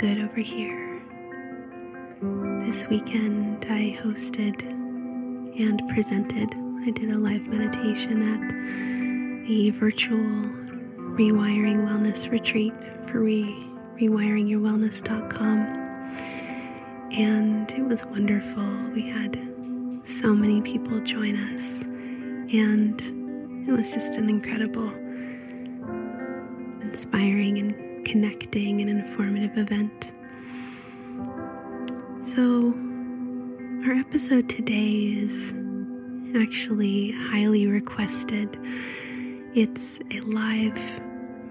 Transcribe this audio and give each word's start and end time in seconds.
Good 0.00 0.18
over 0.18 0.40
here. 0.40 1.02
This 2.64 2.88
weekend 2.88 3.66
I 3.68 3.94
hosted 4.02 4.62
and 5.60 5.86
presented. 5.90 6.54
I 6.86 6.90
did 6.90 7.10
a 7.12 7.18
live 7.18 7.46
meditation 7.48 8.22
at 8.22 9.46
the 9.46 9.68
virtual 9.72 10.16
Rewiring 10.16 11.86
Wellness 11.86 12.30
Retreat 12.30 12.72
for 13.08 13.20
re- 13.20 13.54
rewiringyourwellness.com. 14.00 15.58
And 17.12 17.70
it 17.70 17.84
was 17.84 18.02
wonderful. 18.06 18.90
We 18.94 19.06
had 19.06 19.38
so 20.04 20.34
many 20.34 20.62
people 20.62 20.98
join 21.00 21.36
us, 21.54 21.82
and 21.82 22.98
it 23.68 23.72
was 23.72 23.92
just 23.92 24.16
an 24.16 24.30
incredible 24.30 24.88
inspiring 26.80 27.58
and 27.58 27.89
connecting 28.10 28.80
and 28.80 28.90
informative 28.90 29.56
event. 29.56 30.12
So, 32.22 32.74
our 33.86 33.92
episode 33.92 34.48
today 34.48 35.14
is 35.16 35.54
actually 36.36 37.12
highly 37.12 37.68
requested. 37.68 38.58
It's 39.54 40.00
a 40.10 40.22
live 40.22 41.00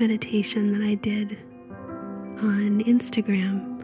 meditation 0.00 0.72
that 0.72 0.82
I 0.82 0.94
did 0.94 1.36
on 2.38 2.80
Instagram 2.84 3.74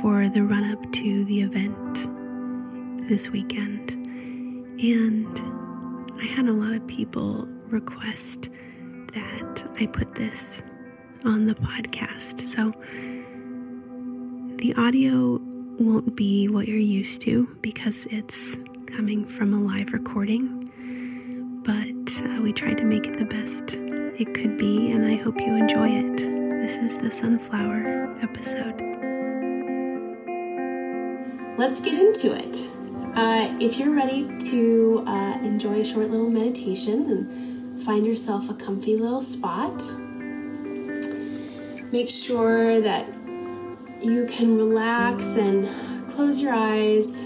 for 0.00 0.30
the 0.30 0.42
run 0.44 0.64
up 0.64 0.92
to 0.92 1.24
the 1.26 1.42
event 1.42 3.06
this 3.06 3.28
weekend. 3.30 3.90
And 4.82 5.38
I 6.22 6.24
had 6.24 6.48
a 6.48 6.54
lot 6.54 6.72
of 6.72 6.86
people 6.86 7.46
request 7.66 8.48
that 9.12 9.70
I 9.78 9.84
put 9.84 10.14
this 10.14 10.62
on 11.24 11.46
the 11.46 11.54
podcast. 11.54 12.40
So 12.40 12.72
the 14.58 14.74
audio 14.76 15.40
won't 15.78 16.16
be 16.16 16.48
what 16.48 16.66
you're 16.66 16.76
used 16.76 17.22
to 17.22 17.46
because 17.62 18.06
it's 18.10 18.58
coming 18.86 19.24
from 19.24 19.54
a 19.54 19.60
live 19.60 19.92
recording, 19.92 20.70
but 21.64 22.22
uh, 22.26 22.42
we 22.42 22.52
tried 22.52 22.78
to 22.78 22.84
make 22.84 23.06
it 23.06 23.16
the 23.16 23.24
best 23.24 23.74
it 24.18 24.34
could 24.34 24.58
be, 24.58 24.90
and 24.90 25.06
I 25.06 25.14
hope 25.14 25.40
you 25.40 25.54
enjoy 25.54 25.88
it. 25.90 26.16
This 26.60 26.78
is 26.78 26.98
the 26.98 27.10
sunflower 27.10 28.18
episode. 28.22 28.82
Let's 31.56 31.80
get 31.80 31.94
into 31.94 32.34
it. 32.34 32.68
Uh, 33.14 33.56
if 33.60 33.78
you're 33.78 33.94
ready 33.94 34.28
to 34.50 35.04
uh, 35.06 35.38
enjoy 35.42 35.80
a 35.80 35.84
short 35.84 36.08
little 36.10 36.30
meditation 36.30 37.10
and 37.10 37.82
find 37.82 38.06
yourself 38.06 38.50
a 38.50 38.54
comfy 38.54 38.96
little 38.96 39.22
spot, 39.22 39.80
make 41.92 42.08
sure 42.08 42.80
that 42.80 43.06
you 44.02 44.26
can 44.30 44.56
relax 44.56 45.36
and 45.36 45.66
close 46.10 46.40
your 46.40 46.52
eyes. 46.52 47.22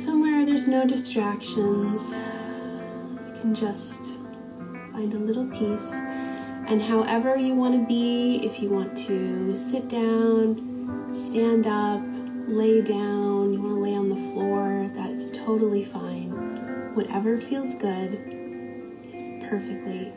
Somewhere 0.00 0.46
there's 0.46 0.66
no 0.66 0.86
distractions. 0.86 2.14
You 3.26 3.34
can 3.40 3.54
just 3.54 4.18
find 4.92 5.12
a 5.12 5.18
little 5.18 5.46
peace. 5.46 5.92
And 5.92 6.80
however 6.80 7.36
you 7.36 7.54
want 7.54 7.74
to 7.74 7.86
be, 7.86 8.40
if 8.44 8.62
you 8.62 8.70
want 8.70 8.96
to 8.98 9.54
sit 9.54 9.88
down, 9.88 11.06
stand 11.10 11.66
up, 11.66 12.00
lay 12.48 12.80
down, 12.80 13.52
you 13.52 13.60
want 13.60 13.74
to 13.74 13.80
lay 13.80 13.94
on 13.94 14.08
the 14.08 14.32
floor, 14.32 14.90
that 14.94 15.10
is 15.10 15.30
totally 15.32 15.84
fine. 15.84 16.30
Whatever 16.94 17.40
feels 17.40 17.74
good 17.74 18.39
perfectly 19.50 20.12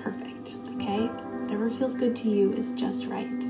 perfect, 0.00 0.56
okay? 0.76 1.06
Whatever 1.42 1.68
feels 1.68 1.96
good 1.96 2.14
to 2.16 2.28
you 2.28 2.52
is 2.52 2.72
just 2.72 3.06
right. 3.08 3.42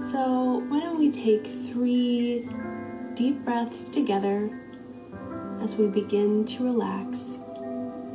So, 0.00 0.64
why 0.68 0.80
don't 0.80 0.98
we 0.98 1.12
take 1.12 1.46
three 1.46 2.48
deep 3.14 3.44
breaths 3.44 3.88
together 3.88 4.50
as 5.62 5.76
we 5.76 5.86
begin 5.86 6.44
to 6.46 6.64
relax 6.64 7.38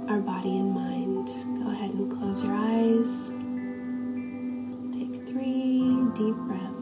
our 0.10 0.20
body 0.20 0.58
and 0.58 0.74
mind. 0.74 1.28
Go 1.64 1.72
ahead 1.72 1.92
and 1.92 2.12
close 2.12 2.44
your 2.44 2.54
eyes. 2.54 3.30
Take 4.92 5.26
three 5.26 6.10
deep 6.14 6.36
breaths 6.48 6.75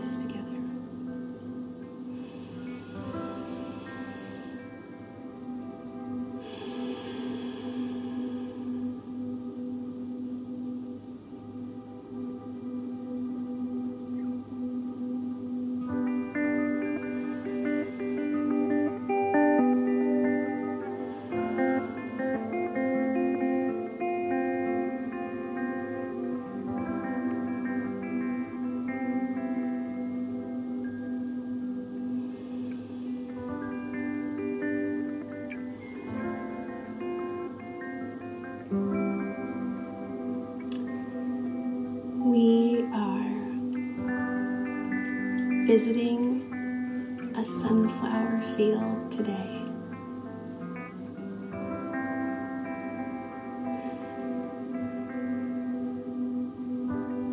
visiting 45.74 47.34
a 47.36 47.44
sunflower 47.44 48.40
field 48.56 49.10
today. 49.10 49.60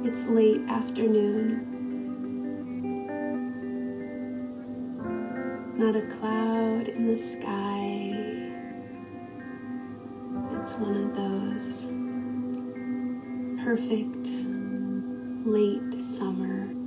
It's 0.08 0.24
late 0.28 0.62
afternoon. 0.70 1.66
Not 5.76 5.94
a 5.96 6.06
cloud 6.06 6.88
in 6.88 7.08
the 7.08 7.18
sky. 7.18 8.14
It's 10.58 10.72
one 10.76 10.96
of 10.96 11.14
those 11.14 11.92
perfect 13.62 14.30
late 15.44 15.92
summer 16.00 16.79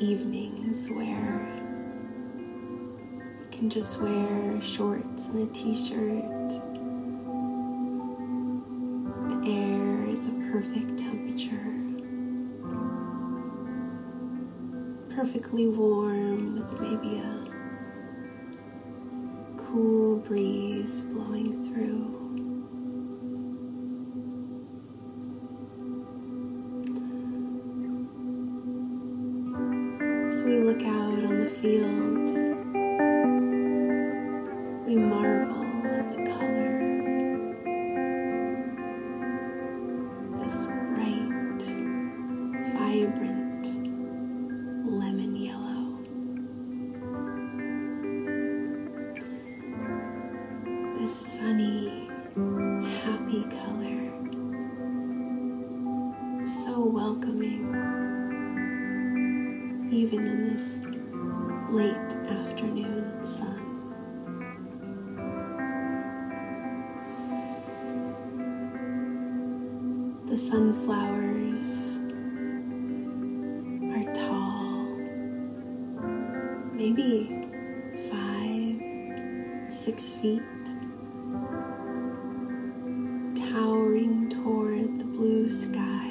evenings 0.00 0.88
where 0.88 1.46
you 3.38 3.48
can 3.50 3.68
just 3.68 4.00
wear 4.00 4.60
shorts 4.62 5.28
and 5.28 5.48
a 5.48 5.52
t 5.52 5.74
shirt. 5.74 6.48
The 9.28 9.42
air 9.46 10.06
is 10.08 10.26
a 10.26 10.30
perfect 10.50 10.98
temperature, 10.98 11.76
perfectly 15.14 15.66
warm 15.66 16.54
with 16.54 16.80
maybe 16.80 17.18
a 17.18 17.50
cool 19.58 20.16
breeze 20.16 21.02
blowing 21.02 21.72
through. 21.72 22.19
Sunny, 51.10 52.08
happy 53.02 53.42
color. 53.42 53.98
So 56.46 56.84
welcoming 56.84 57.66
even 59.90 60.26
in 60.28 60.54
this 60.54 60.82
late 61.70 62.12
afternoon 62.28 63.24
sun. 63.24 63.66
The 70.26 70.38
sunflowers 70.38 71.89
sky. 85.50 86.06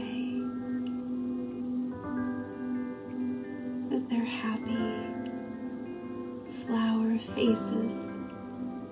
with 3.89 4.07
their 4.07 4.23
happy 4.23 5.03
flower 6.65 7.17
faces 7.17 8.09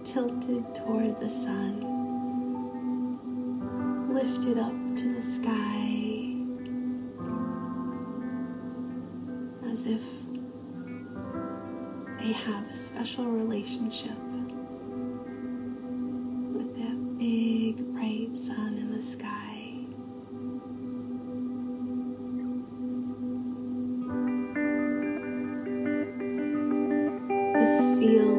tilted 0.03 0.63
toward 0.73 1.19
the 1.19 1.29
sun, 1.29 1.83
lifted 4.11 4.57
up 4.57 4.73
to 4.95 5.13
the 5.13 5.21
sky 5.21 6.33
as 9.71 9.85
if 9.85 10.01
they 12.17 12.31
have 12.31 12.67
a 12.69 12.75
special 12.75 13.25
relationship 13.25 14.17
this 28.07 28.37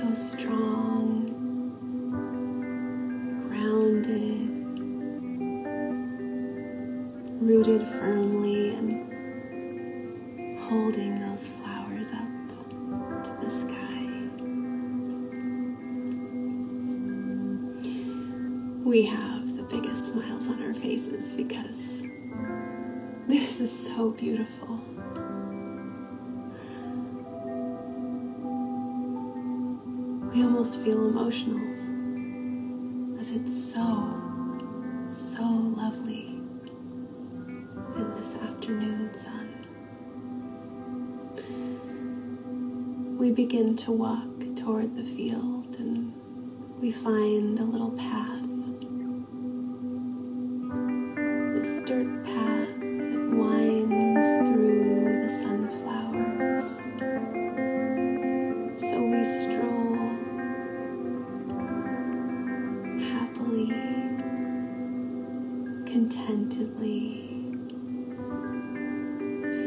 so 0.00 0.12
strong, 0.14 1.28
grounded, 3.48 4.48
rooted 7.42 7.86
firmly, 7.86 8.74
and 8.76 10.58
holding 10.62 11.20
those 11.20 11.48
flowers 11.48 12.12
up 12.12 12.28
to 13.24 13.30
the 13.44 13.50
sky. 13.50 13.76
We 18.82 19.02
have 19.02 19.54
the 19.54 19.64
biggest 19.64 20.14
smiles 20.14 20.48
on 20.48 20.62
our 20.62 20.72
faces 20.72 21.34
because 21.34 22.04
this 23.28 23.60
is 23.60 23.70
so 23.94 24.12
beautiful. 24.12 24.80
Almost 30.60 30.82
feel 30.82 31.06
emotional 31.06 31.58
as 33.18 33.30
it's 33.32 33.72
so, 33.72 33.82
so 35.10 35.42
lovely 35.42 36.38
in 37.96 38.14
this 38.14 38.36
afternoon 38.36 39.14
sun. 39.14 39.48
We 43.18 43.30
begin 43.30 43.74
to 43.76 43.90
walk 43.90 44.54
toward 44.54 44.94
the 44.94 45.02
field 45.02 45.76
and 45.78 46.12
we 46.78 46.92
find 46.92 47.58
a 47.58 47.64
little 47.64 47.92
path. 47.92 48.39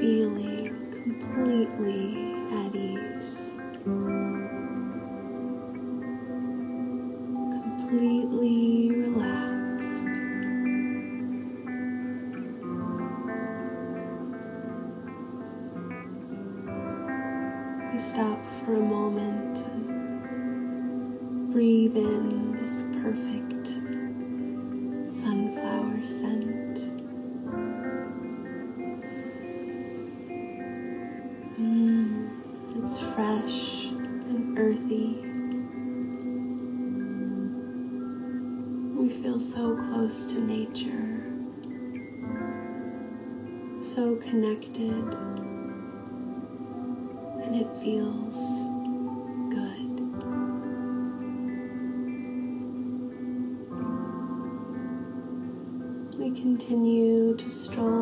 Feeling 0.04 0.92
completely 0.92 2.36
at 2.52 2.76
ease, 2.76 3.54
We 34.90 35.14
feel 39.10 39.40
so 39.40 39.76
close 39.78 40.26
to 40.34 40.42
nature, 40.42 41.24
so 43.82 44.18
connected, 44.18 45.16
and 47.44 47.56
it 47.56 47.68
feels 47.78 48.60
good. 49.50 50.00
We 56.20 56.32
continue 56.32 57.36
to 57.38 57.50
stroll 57.50 57.93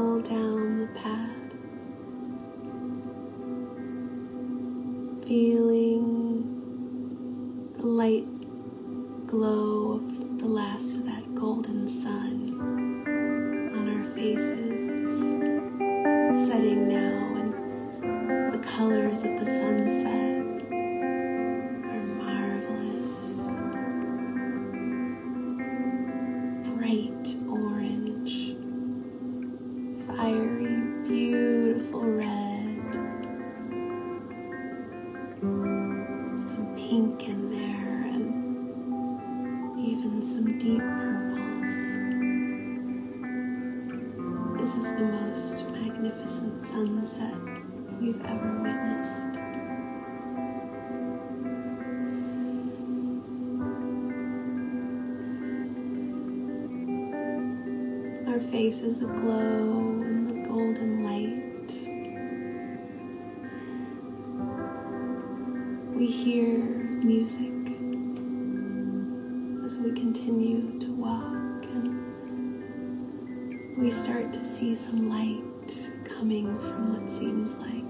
we've 48.11 48.25
ever 48.25 48.51
witnessed. 48.61 49.37
Our 58.27 58.39
faces 58.39 59.01
aglow 59.01 60.01
in 60.01 60.27
the 60.27 60.33
golden 60.47 61.03
light. 61.03 61.71
We 65.95 66.07
hear 66.07 66.57
music 66.57 67.77
as 69.63 69.77
we 69.77 69.91
continue 69.93 70.79
to 70.79 70.91
walk, 70.95 71.65
and 71.65 71.87
we 73.77 73.89
start 73.89 74.33
to 74.33 74.43
see 74.43 74.75
some 74.75 75.09
light 75.09 75.41
coming 76.03 76.59
from 76.59 76.93
what 76.93 77.09
seems 77.09 77.55
like 77.57 77.80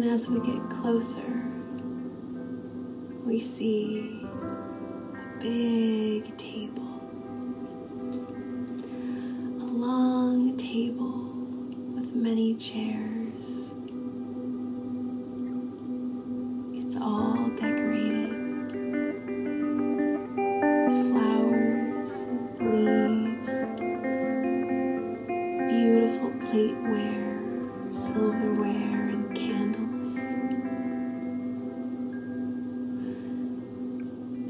And 0.00 0.10
as 0.12 0.30
we 0.30 0.40
get 0.40 0.70
closer, 0.70 1.30
we 3.22 3.38
see 3.38 4.24
a 4.24 5.38
big 5.38 6.38
table, 6.38 7.02
a 9.60 9.66
long 9.66 10.56
table 10.56 11.34
with 11.94 12.14
many 12.14 12.54
chairs. 12.54 13.19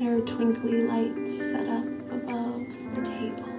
There 0.00 0.16
are 0.16 0.20
twinkly 0.22 0.80
lights 0.84 1.38
set 1.38 1.68
up 1.68 1.84
above 2.10 2.66
the 2.94 3.02
table. 3.02 3.52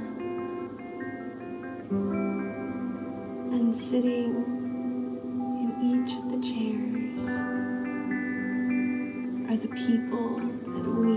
And 3.53 3.75
sitting 3.75 4.33
in 5.61 5.69
each 5.83 6.15
of 6.17 6.31
the 6.31 6.39
chairs 6.41 7.29
are 9.51 9.55
the 9.55 9.67
people 9.85 10.39
that 10.65 10.87
we 10.99 11.10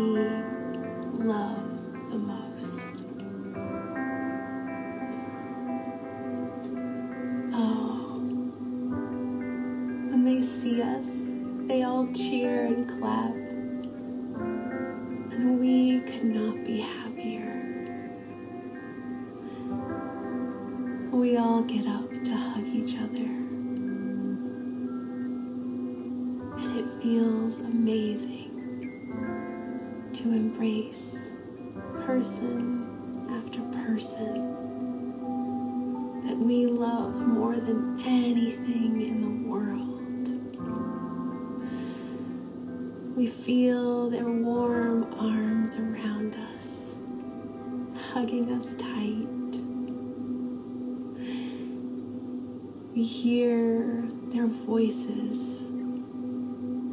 We 21.24 21.38
all 21.38 21.62
get 21.62 21.86
up 21.86 22.10
to 22.24 22.36
hug 22.36 22.66
each 22.66 22.96
other, 22.96 23.24
and 26.60 26.76
it 26.78 26.86
feels 27.02 27.60
amazing 27.60 28.50
to 30.12 30.22
embrace 30.24 31.32
person 32.04 32.84
after 33.30 33.62
person 33.86 34.34
that 36.26 36.36
we 36.36 36.66
love 36.66 37.16
more 37.26 37.56
than 37.56 37.98
anything 38.04 39.00
in 39.00 39.22
the 39.22 39.30
world. 39.48 40.28
We 43.16 43.28
feel 43.28 44.10
their 44.10 44.28
warm 44.28 45.04
arms 45.18 45.78
around 45.78 46.36
us, 46.54 46.98
hugging 48.12 48.52
us 48.52 48.74
tight. 48.74 48.93
Hear 53.04 54.02
their 54.28 54.46
voices 54.46 55.70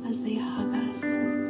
as 0.05 0.21
they 0.21 0.35
hug 0.35 0.73
us 0.89 1.40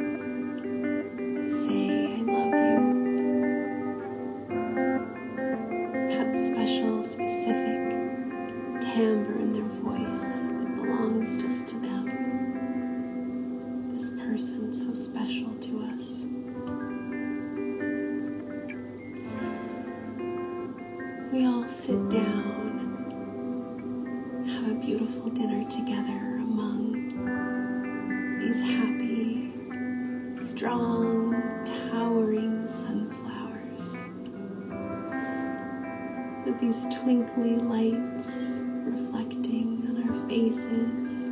with 36.44 36.58
these 36.60 36.86
twinkly 36.88 37.56
lights 37.56 38.62
reflecting 38.84 39.86
on 39.88 40.08
our 40.08 40.28
faces 40.28 41.26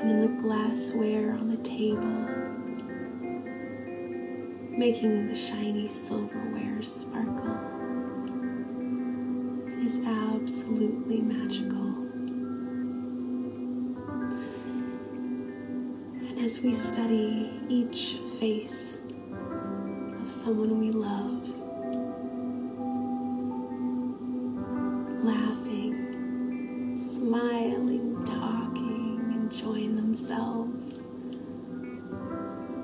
and 0.00 0.10
in 0.10 0.20
the 0.20 0.42
glassware 0.42 1.32
on 1.34 1.48
the 1.48 1.56
table, 1.58 2.02
making 4.76 5.26
the 5.26 5.34
shiny 5.34 5.86
silverware 5.86 6.82
sparkle. 6.82 7.56
It 9.68 9.84
is 9.84 10.00
absolutely 10.04 11.20
magical. 11.20 11.78
And 16.26 16.38
as 16.40 16.60
we 16.60 16.72
study 16.72 17.60
each 17.68 18.16
face 18.40 18.98
of 20.20 20.28
someone 20.28 20.80
we 20.80 20.90
love, 20.90 21.41
smiling, 27.32 28.22
talking, 28.26 29.18
enjoying 29.32 29.96
themselves, 29.96 31.00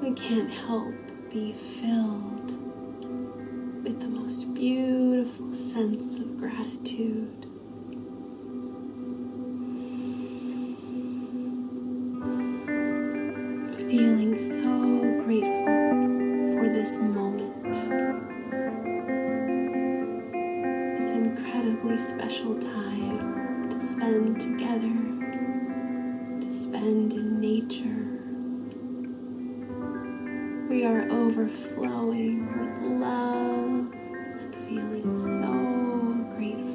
we 0.01 0.11
can't 0.13 0.51
help 0.51 0.95
be 1.31 1.53
filled 1.53 2.51
with 3.85 4.01
the 4.01 4.09
most 4.09 4.55
beautiful 4.55 5.53
sense 5.53 6.17
of 6.17 6.39
gratitude. 6.39 7.48
We 30.69 30.85
are 30.85 31.11
overflowing 31.11 32.47
with 32.59 33.01
love 33.01 33.91
and 33.91 34.55
feeling 34.69 35.17
so 35.17 35.51
grateful. 36.37 36.68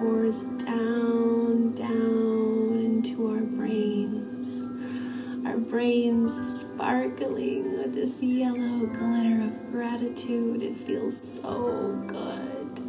Pours 0.00 0.44
down, 0.64 1.74
down 1.74 2.80
into 2.82 3.28
our 3.32 3.42
brains. 3.42 4.66
Our 5.46 5.58
brains 5.58 6.62
sparkling 6.62 7.76
with 7.76 7.94
this 7.94 8.22
yellow 8.22 8.86
glitter 8.86 9.42
of 9.42 9.70
gratitude. 9.70 10.62
It 10.62 10.74
feels 10.74 11.40
so 11.42 12.02
good. 12.06 12.80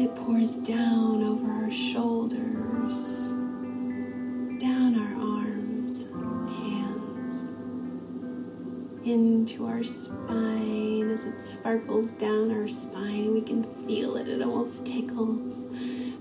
It 0.00 0.14
pours 0.14 0.58
down 0.58 1.24
over 1.24 1.50
our 1.50 1.70
shoulders, 1.70 3.30
down 4.60 4.96
our 5.00 5.20
arms, 5.20 6.12
hands, 6.12 7.50
into 9.04 9.66
our 9.66 9.82
spine 9.82 10.91
as 11.22 11.28
it 11.28 11.40
sparkles 11.40 12.12
down 12.14 12.50
our 12.50 12.68
spine. 12.68 13.34
We 13.34 13.42
can 13.42 13.62
feel 13.86 14.16
it, 14.16 14.28
it 14.28 14.42
almost 14.42 14.86
tickles. 14.86 15.66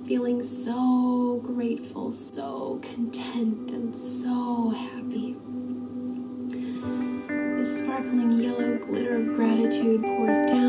Feeling 0.06 0.44
so 0.44 1.42
grateful, 1.44 2.12
so 2.12 2.80
content, 2.82 3.72
and 3.72 3.96
so 3.96 4.70
happy. 4.70 5.36
This 7.58 7.80
sparkling 7.80 8.32
yellow 8.42 8.78
glitter 8.78 9.18
of 9.18 9.34
gratitude 9.34 10.04
pours 10.04 10.50
down 10.50 10.61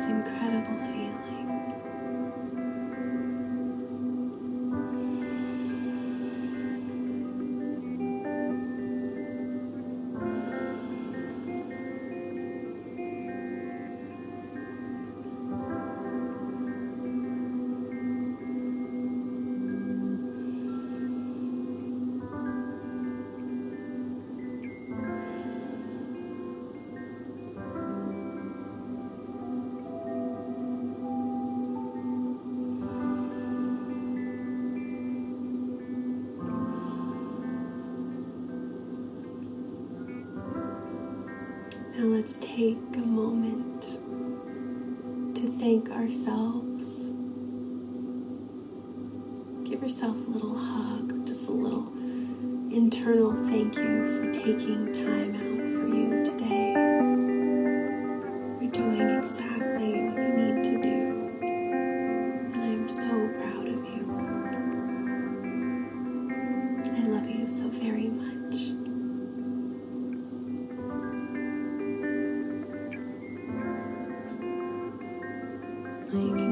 this 0.00 0.08
incredible 0.08 0.78
feeling. 0.86 1.29
Let's 42.20 42.38
take 42.40 42.76
a 42.96 42.98
moment 42.98 43.80
to 45.34 45.46
thank 45.58 45.90
ourselves. 45.90 47.08
Give 49.64 49.80
yourself 49.80 50.14
a 50.26 50.30
little 50.30 50.54
hug, 50.54 51.26
just 51.26 51.48
a 51.48 51.52
little 51.52 51.90
internal 52.76 53.32
thank 53.48 53.74
you 53.74 54.18
for 54.18 54.30
taking 54.34 54.92
time 54.92 55.34
out 55.34 55.49
Can 76.10 76.49